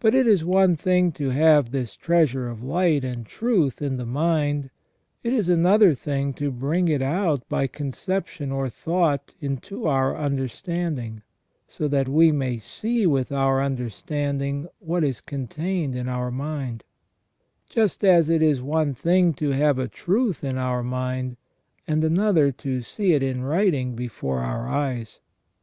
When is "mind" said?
4.06-4.70, 16.30-16.82, 20.82-21.36